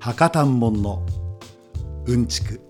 [0.00, 1.04] 博多んもの
[2.06, 2.60] うんちく、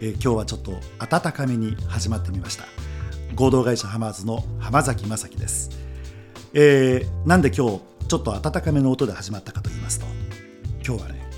[0.00, 2.64] えー今日はちょっと温かめに始まってみました。
[3.34, 5.70] 合同会社ハマーズの浜崎正樹です、
[6.54, 10.06] えーなんで今日ちょっと温かめの音で始まったかと言いますと
[10.86, 11.28] 今日はね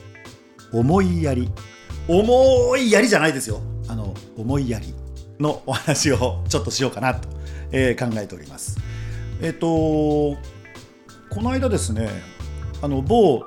[0.73, 1.51] 思いやり。
[2.09, 3.61] 重いやりじゃないですよ。
[3.89, 4.95] あの思いやり
[5.41, 7.29] のお話をちょっとしようかなと、
[7.73, 8.79] えー考えております。
[9.41, 10.37] えっ、とこ
[11.43, 12.09] の間ですね
[12.81, 13.45] あの某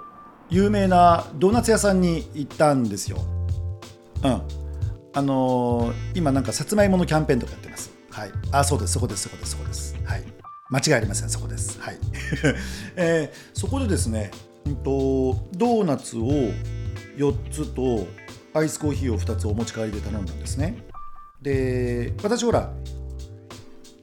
[0.49, 3.19] 有名なドーナツ屋さんに行ったんですよ。
[4.23, 4.41] うん。
[5.13, 7.91] あのー今なんかさつまいものキャンペーンとかやってます。
[8.09, 8.31] はい。
[8.51, 8.93] あそうです。
[8.93, 9.23] そこです。
[9.23, 9.51] そこです。
[9.51, 9.95] そこです。
[10.03, 10.23] はい。
[10.69, 11.29] 間違いありません。
[11.29, 11.79] そこです。
[11.81, 11.97] はい、
[12.95, 14.31] えーそこでですね、
[14.65, 16.29] うんと、ドーナツを
[17.17, 18.07] 4つと
[18.53, 20.83] アイスコーヒーを2つお持ち帰りで頼んだんですね。
[21.41, 22.71] で私ほら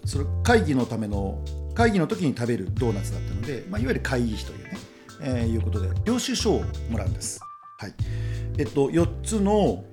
[0.06, 4.65] それ会議のための会議の時に食べるドーナツだったので、まあ、いわゆる会議費という、
[5.26, 7.40] えーいうことで領収書をもらうんです。
[7.78, 7.94] はい。
[8.58, 9.84] えっと、4つの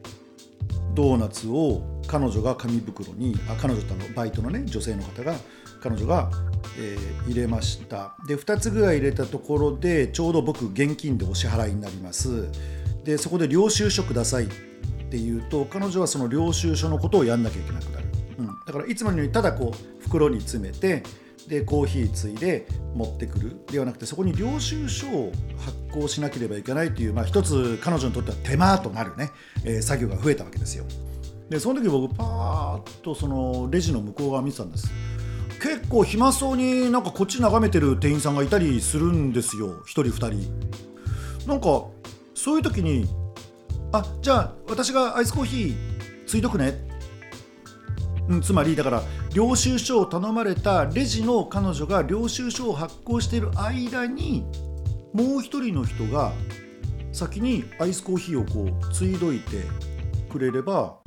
[0.94, 5.36] ドーナツを彼女が紙袋にあ彼女とのバイトのね女性の方が
[5.81, 6.30] 彼女が、
[6.78, 8.16] えー入れました。
[8.28, 12.50] で2つぐらい入れたところでちょうど僕現金でお支払いになります。
[13.04, 14.48] でそこで領収書くださいっ
[15.09, 18.06] ていうと彼女はその領収書のことをやんなきゃいけなくなる、
[18.39, 21.04] うん、だからいつものようにただこう袋に詰めて
[21.47, 23.58] でコーヒーついで持ってくる。
[23.72, 29.31] ではなくてそこに領収書を発行しなければいけないという、まあ、一つ彼女にとっては手間となるね、
[29.64, 30.86] えー作業が増えたわけですよ。
[31.49, 34.91] でその時僕パーッとそのレジの向こう側見てたんです。
[35.61, 39.81] 結構暇そうになんかこっち眺めてる店員さんがいたりするんですよ。
[39.81, 41.47] 1人2人。
[41.47, 41.86] なんか
[42.33, 43.08] そういう時に
[43.91, 45.75] あじゃあ私がアイスコーヒー
[46.25, 46.73] ついとくね。
[48.30, 49.03] うん、つまりだから
[49.34, 54.45] 領収書を頼まれたレジの彼女が領収書を発行している間に
[55.12, 56.31] もう一人の人が
[57.12, 59.64] 先にアイスコーヒーをこうついどいて
[60.31, 60.98] くれれば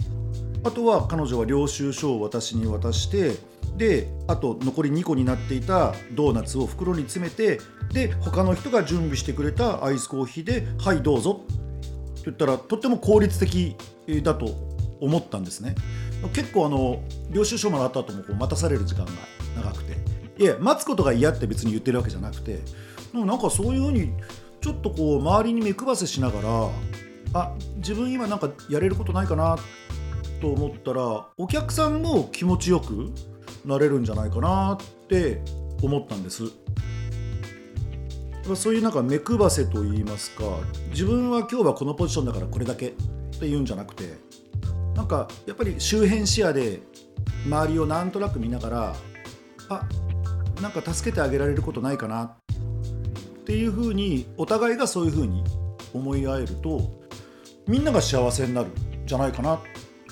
[0.64, 3.36] あとは彼女は領収書を私に渡して
[3.76, 7.60] であと残り2個になっていたドーナツを袋に詰めて
[7.92, 13.76] で他の人が準備してくれたアイスコーヒーで「はいどうぞ」って言ったらとっても効率的
[14.24, 14.50] だと
[15.00, 15.76] 思ったんですね。
[16.32, 19.12] 結構あの領収書もらった後もこう待たされる時間が
[19.56, 19.96] 長くて
[20.38, 22.60] いや待つことが嫌って別に言ってるわけじゃなくて
[23.12, 24.12] でもなんかそういうふうに
[24.60, 26.70] ちょっとこう周りに目配せしながら
[27.34, 29.56] あ自分今なんかやれることないかな
[30.40, 33.12] と思ったらお客さんも気持ちよく
[33.64, 35.42] なれるんじゃないかなって
[35.82, 36.44] 思ったんです。
[38.54, 40.44] そういうなんか目配せといいますか
[40.90, 42.92] 自分は今日はこのポジションだからこれだけっ
[43.40, 44.14] ていうんじゃなくて
[44.96, 46.80] なんかやっぱり周辺視野で
[47.44, 48.96] 周りをなんとなく見ながら
[49.68, 49.86] あ
[50.60, 52.36] なんか助けてあげられることないかなっ
[53.44, 55.44] ていうふうにお互いがそういうふうに
[55.92, 56.80] 思い合えると
[57.68, 58.72] みんなが幸せになるん
[59.06, 59.60] じゃないかなっ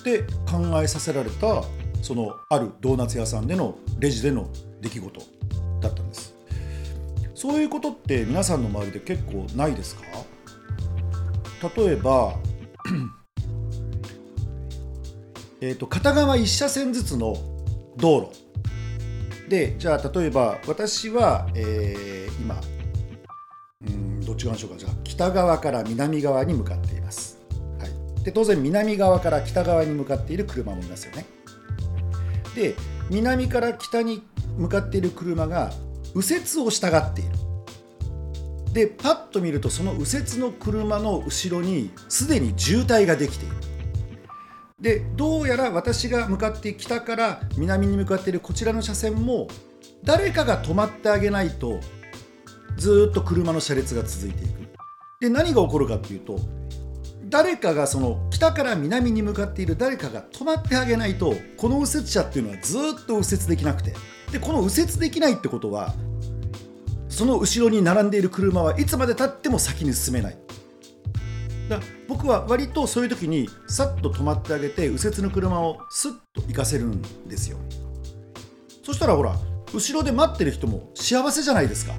[0.04, 1.64] て考えさせられた
[2.02, 4.50] そのあるドーナツ屋さんでのレジでの
[4.82, 5.20] 出来事
[5.80, 6.34] だったんです。
[7.34, 10.02] そういうことって皆さんの周りで結構ないですか？
[11.76, 12.34] 例えば
[15.64, 17.36] えー、と片側1車線ずつの
[17.96, 19.48] 道路。
[19.48, 22.60] でじゃあ例えば私は、えー今
[23.86, 24.78] うんどっち側にしようか。
[24.78, 27.38] じゃあ北側から南側に向かっています、
[27.78, 31.24] はい、で当然南側から北側に向かっている車もいますよね。
[32.54, 32.74] で
[33.08, 34.22] 南から北に
[34.58, 35.72] 向かっている車が
[36.14, 37.30] 右折を従っている。
[38.74, 43.73] でパッと見るとその右折の車の後ろにすでに渋滞ができている。
[44.84, 49.48] でどうやら私が向かって北から南に向かっているこちらの車線も
[50.04, 51.80] 誰かが止まってあげないと
[52.76, 54.68] ずっと車の車列が続いていく。
[55.20, 56.38] で何が起こるかっていうと
[57.30, 63.94] 誰かがその北から南に向かっている誰かが止まってあげないとこの右折車っていうのはずっと右折できなくて
[64.32, 65.94] でこの右折できないってことは
[67.08, 70.36] その後ろに並んでいる車はいつまでたっても先に進めない。
[71.68, 77.58] だ僕は割とそういう時にさっと止まってあげて右折の車をスッと行かせるんですよ。
[78.82, 79.34] そしたらほら
[79.72, 81.94] 後ろで待ってる人も幸せじゃないですか。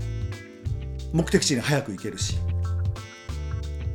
[1.13, 2.37] 目的地に早く行けるし。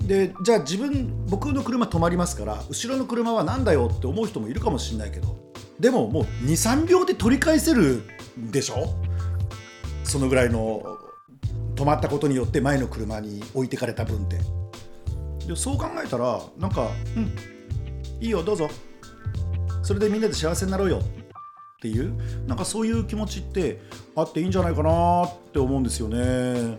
[0.02, 8.02] でじゃあ自分僕の車止まりますから後ろの車は何だよって思う人もいるかもしれないけどでももう23秒で取り返せる
[8.36, 8.92] でしょ？
[10.02, 10.82] そのぐらいの
[11.76, 14.40] 止まったことによって前の車に置いてかれた分って。
[15.46, 17.32] でそう考えたらなんか「うん
[18.20, 18.68] いいよどうぞ。
[19.82, 21.02] それでみんなで幸せになろうよ」っ
[21.80, 22.12] ていう
[22.46, 23.80] なんかそういう気持ちって
[24.14, 26.78] あっていいんじゃないかなって思うんですよね。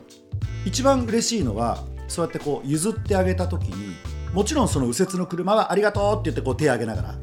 [0.65, 3.95] 一番嬉しいのはそうやってこう譲ってあげた時に
[4.33, 7.15] もちろんその右折の車はありがとうって言ってこう手を挙げながら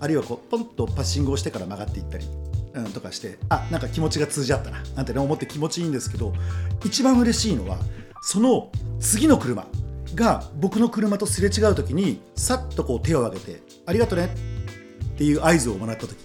[0.00, 2.26] あるいはこうポンとパッシングをしてから曲がっていったり、
[2.74, 6.32] うん、とかしてあなんか気持ちが通じ合ったななんてね思って気持ちいいんですけど
[6.84, 7.78] 一番嬉しいのは
[8.22, 9.66] その次の車。
[10.14, 14.34] が僕の車とすれ違う時にさっとこう手を挙げて「ありがとね」
[15.14, 16.16] っていう合図をもらった時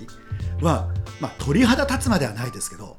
[0.61, 0.89] は、
[1.19, 2.95] まあ、鳥肌立つまではないですけど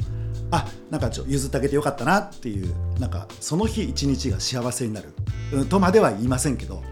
[0.51, 5.13] あなんかちょ譲ってあげてよかったなっていうなんかその日一日が幸せになる、
[5.53, 6.83] うん、とまでは言いませんけど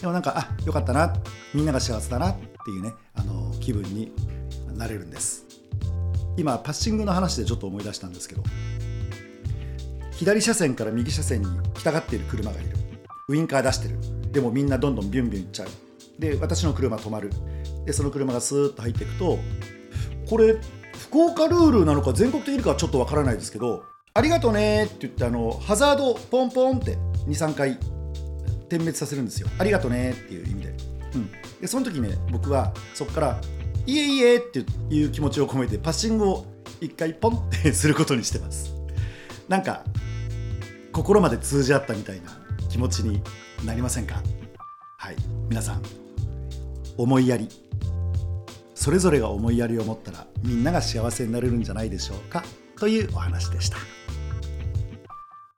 [0.00, 1.14] でもなんかあよかったな
[1.52, 4.12] みんなが幸せだなっていうねあの気分に
[4.76, 5.44] なれるんです。
[6.36, 8.42] 今パッシングの話でちょっと思い出したんですけど
[10.16, 12.83] 左車線から右車線に来たがっている車がいる。
[13.28, 13.98] ウインカー出してる。
[14.32, 15.68] でもみんなどんどんビュンビュンいっちゃう。
[16.18, 17.30] で私の車止まる。
[17.84, 19.38] でその車がスーッと入っていくと
[20.28, 20.56] これ
[21.10, 23.84] 福岡ルールなのか全国的にかはちょっとわからないですけど
[24.14, 27.78] ありがとうねって言ってあのハザードポンポンって23回
[28.68, 29.48] 点滅させるんですよ。
[29.58, 30.74] ありがとうねっていう意味で,、
[31.14, 31.30] うん、
[31.60, 33.40] でその時ね僕はそこから
[33.86, 36.46] いえいえっていう気持ちを込めてパッシングを
[36.80, 38.72] 一回ポンってすることにしてます。
[39.48, 39.84] なんか
[40.92, 42.43] 心まで通じ合ったみたいな。
[42.74, 43.22] 気持ちに
[43.64, 44.20] なりませんか？
[44.98, 45.16] はい。
[45.48, 45.82] 皆さん
[46.96, 47.48] 思いやり。
[48.74, 52.42] それぞれが思いやりを持ったらみんなが幸せになれるんじゃないでしょうか？
[52.76, 53.76] というお話でした。